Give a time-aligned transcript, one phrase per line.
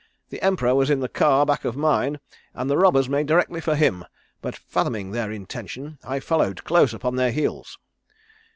[0.29, 2.19] The Emperor was in the car back of mine,
[2.55, 4.03] and the robbers made directly for him,
[4.41, 7.77] but fathoming their intention I followed close upon their heels.